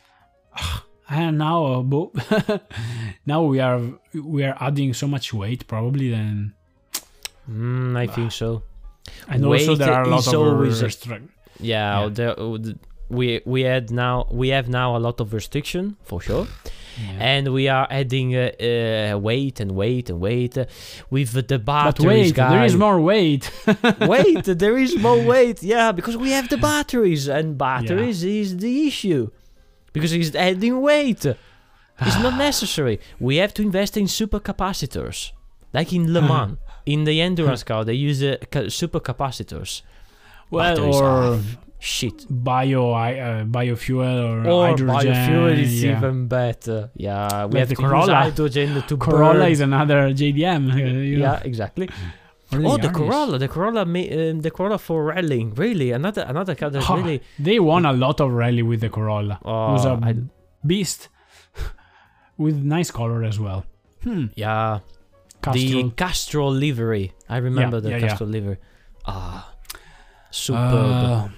[1.06, 2.58] And now uh,
[3.26, 3.78] now we are
[4.14, 6.54] we are adding so much weight probably then
[7.50, 8.62] Mm, I think so.
[9.28, 10.34] and also Weight there are a lot is of
[11.60, 12.30] Yeah, Yeah.
[12.30, 12.58] Uh,
[13.10, 16.46] we we had now we have now a lot of restriction for sure,
[16.98, 17.32] yeah.
[17.32, 20.64] and we are adding uh, uh, weight and weight and weight uh,
[21.10, 22.32] with the but batteries.
[22.32, 23.50] wait there is more weight
[24.00, 25.62] wait, there is more weight.
[25.62, 29.30] Yeah, because we have the batteries, and batteries is the issue
[29.92, 31.24] because it's adding weight.
[32.06, 33.00] It's not necessary.
[33.20, 35.32] We have to invest in supercapacitors,
[35.74, 36.56] like in Le Mans.
[36.86, 39.82] In the endurance car, they use uh, ca- supercapacitors.
[40.50, 41.40] well Batteries or
[41.78, 42.26] shit.
[42.28, 44.96] bio uh, biofuel or, Or hydrogen.
[45.14, 45.96] biofuel is yeah.
[45.98, 46.90] even better.
[46.94, 48.14] Yeah, we Like have the to use Corolla.
[48.14, 49.52] hydrogen to Corolla burn.
[49.52, 50.62] is another JDM.
[51.10, 51.24] you know.
[51.26, 51.88] yeah, exactly.
[52.52, 52.90] Or Oh, the.
[52.90, 55.48] Corolla, the Corolla, um, the Corolla for rallying.
[55.54, 57.20] Really, another another car that's Ah, really.
[57.38, 59.36] They won a lot of rally with the Corolla.
[59.44, 60.14] Oh, it was a I-
[60.64, 61.08] beast
[62.36, 63.64] with nice color as well.
[64.04, 64.26] Hmm.
[64.36, 64.80] yeah,
[65.52, 65.90] the Castrol.
[65.90, 67.12] Castrol livery.
[67.28, 68.18] I remember the yeah, yeah.
[68.20, 68.58] Livery.
[69.06, 69.54] Ah,
[70.30, 70.62] superb.
[70.62, 71.28] Uh,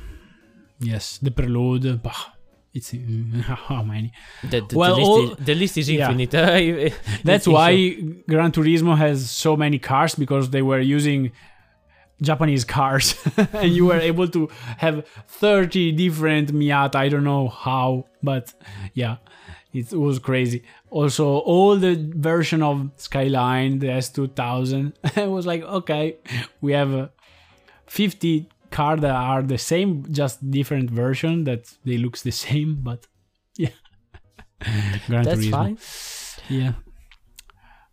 [0.80, 2.02] yes, the Prelude.
[2.02, 2.32] Bah,
[2.74, 2.92] it's
[3.42, 4.12] how many?
[4.42, 6.10] the, the, well, the, list all- is, the list is yeah.
[6.10, 6.94] infinite.
[7.24, 7.90] That's why.
[8.28, 11.32] Gran Turismo has so many cars because they were using
[12.22, 13.14] Japanese cars,
[13.52, 14.48] and you were able to
[14.78, 16.96] have 30 different Miata.
[16.96, 18.54] I don't know how, but
[18.94, 19.16] yeah,
[19.76, 20.62] it was crazy.
[20.90, 26.16] Also, all the version of Skyline, the S2000, I was like, okay,
[26.60, 27.08] we have uh,
[27.86, 33.06] 50 cars that are the same, just different version that they looks the same, but
[33.56, 33.70] yeah.
[35.08, 35.50] That's Turismo.
[35.50, 35.78] fine.
[36.48, 36.72] Yeah.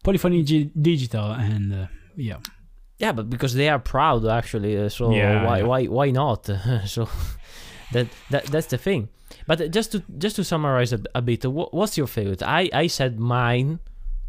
[0.03, 2.37] Polyphony G- Digital and uh, yeah.
[2.99, 5.63] Yeah, but because they are proud actually, uh, so Yeah, why yeah.
[5.65, 6.49] why why not?
[6.85, 7.07] so
[7.93, 9.09] that that that's the thing.
[9.47, 12.43] But just to just to summarize a, a bit, wha- what's your favorite?
[12.43, 13.79] I I said mine.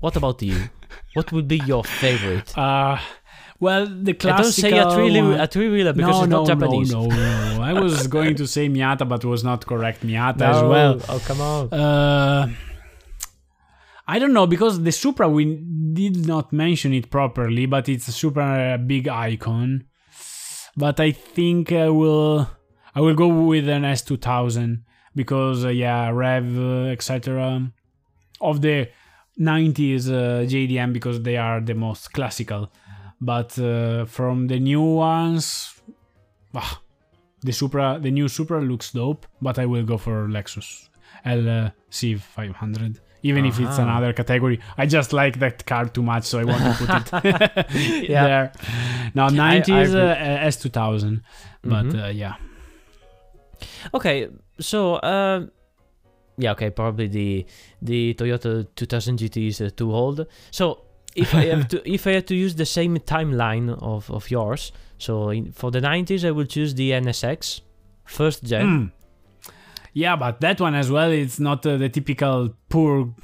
[0.00, 0.68] What about you?
[1.14, 2.52] what would be your favorite?
[2.58, 2.98] Uh
[3.60, 6.38] well, the I don't say a three one- a three wheeler because no, it's no,
[6.38, 6.92] not Japanese.
[6.92, 7.62] No, no, no.
[7.62, 10.02] I was going to say Miata, but was not correct.
[10.06, 10.50] Miata No.
[10.50, 11.00] as well.
[11.08, 11.72] Oh come on.
[11.72, 12.48] Uh,
[14.06, 15.44] I don't know because the Supra we
[16.00, 19.84] did not mention it properly, but it's a super big icon.
[20.76, 22.50] But I think I will
[22.94, 24.82] I will go with an S2000
[25.14, 27.70] because uh, yeah, Rev uh, etc.
[28.40, 28.88] of the
[29.38, 32.70] 90s uh, JDM because they are the most classical.
[33.20, 35.74] But uh, from the new ones,
[36.54, 36.80] ah,
[37.42, 39.26] the Supra, the new Supra looks dope.
[39.40, 40.88] But I will go for Lexus
[41.24, 43.00] LC 500.
[43.22, 43.82] Even if it's Uh-huh.
[43.88, 47.06] another category, I just like that car too much, so I want to put it
[48.10, 48.26] Yeah.
[48.26, 48.52] there.
[49.14, 50.02] Now, I 90s agree.
[50.02, 51.22] uh, S2000,
[51.62, 52.04] but Mhm.
[52.04, 52.34] uh, yeah,
[53.94, 54.28] Okay,
[54.60, 55.50] so um,
[56.36, 57.46] yeah, okay, probably the
[57.82, 60.26] the Toyota 2000 GT is uh, too old.
[60.50, 60.82] So
[61.16, 64.72] if I have to if I had to use the same timeline of of yours,
[64.98, 67.60] so in, for the 90s I will choose the NSX
[68.04, 68.66] first gen.
[68.66, 68.90] Mm.
[69.92, 71.10] yeah, but that one as well.
[71.10, 73.14] It's not uh, the typical poor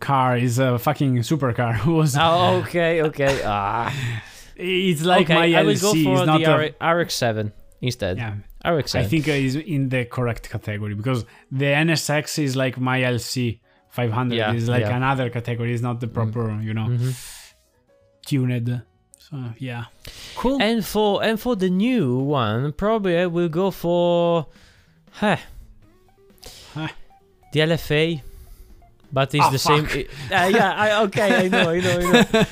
[0.00, 0.36] car.
[0.36, 1.84] It's a fucking supercar.
[1.96, 3.42] Was Oh, okay, okay.
[3.44, 3.92] Ah,
[4.56, 7.52] it's like okay, my I will go for it's the a, R- RX-7
[7.82, 8.16] instead.
[8.16, 8.34] yeah.
[8.64, 8.98] RX-7.
[9.00, 14.36] I think is in the correct category because the NSX is like my LC 500
[14.36, 14.96] Yeah, is like yeah.
[14.96, 15.72] another category.
[15.72, 17.14] It's not the proper, you know, Mhm.
[18.26, 18.82] tuned.
[19.18, 19.84] So yeah,
[20.36, 20.60] cool.
[20.60, 24.46] And for and for the new one, probably I will go for,
[25.12, 25.36] huh,
[26.74, 26.88] Huh.
[27.52, 28.22] the LFA,
[29.12, 29.86] but it's Ah, the same.
[29.86, 29.96] fuck.
[29.96, 32.44] it- uh, yeah, I, okay, I know, I know, I know.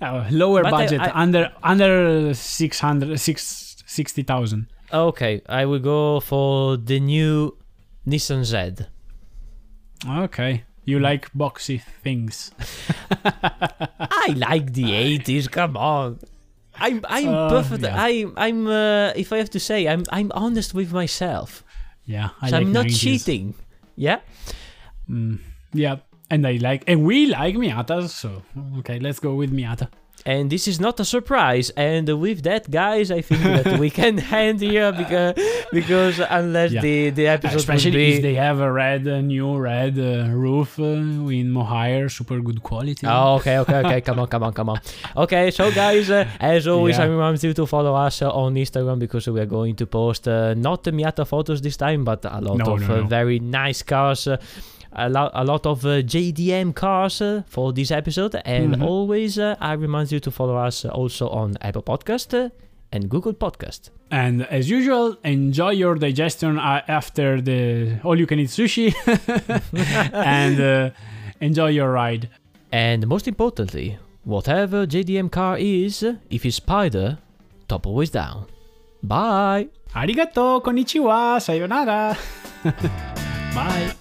[0.00, 4.66] Uh, lower But I- budget, I- under under 600, 6, 60,000.
[4.92, 7.56] Okay, I will go for the new
[8.06, 8.86] Nissan Z.
[10.08, 12.50] Okay, you like boxy things.
[13.24, 14.84] I like the
[15.18, 15.50] 80s.
[15.50, 16.18] Come on.
[16.80, 17.82] I'm I'm Uh, perfect.
[17.82, 17.94] yeah.
[17.98, 21.64] I I'm uh, if I have to say, I'm I'm honest with myself.
[22.06, 23.00] Yeah, I so like I'm not 90s.
[23.00, 23.54] cheating.
[23.96, 24.20] Yeah.
[25.10, 25.40] Mm,
[25.74, 25.96] yeah,
[26.30, 28.42] and I like, and we like Miata, So
[28.78, 29.88] okay, let's go with Miata.
[30.32, 31.66] And this is not a surprise.
[31.90, 34.14] And with that, guys, I think that we can
[34.44, 35.32] end here because
[35.78, 36.82] because unless Yeah.
[36.86, 40.70] the the episode Especially be if they have a red, a new red uh, roof
[40.78, 40.84] uh,
[41.40, 43.06] in Mohair, super good quality.
[43.06, 44.00] Oh, okay, okay, okay.
[44.08, 44.78] come on, come on, come on.
[45.24, 47.04] Okay, so guys, uh, as always, Yeah.
[47.04, 50.22] I remind you to follow us uh, on Instagram because we are going to post
[50.28, 53.06] uh, not the Miata photos this time, but a lot No, of no, uh, no.
[53.18, 54.28] very nice cars.
[54.98, 58.82] A, lo- a lot of uh, JDM cars uh, for this episode, and Mhm.
[58.82, 62.50] always uh, I remind you to follow us also on Apple Podcast
[62.92, 63.90] and Google Podcast.
[64.10, 68.92] And as usual, enjoy your digestion uh, after the all-you-can-eat sushi,
[70.14, 70.90] and uh,
[71.40, 72.28] enjoy your ride.
[72.72, 77.18] And most importantly, whatever JDM car is, if it's Spider,
[77.68, 78.46] top always down.
[79.02, 79.68] Bye!
[79.94, 82.16] Arigato, konnichiwa, sayonara.
[83.54, 83.92] Bye.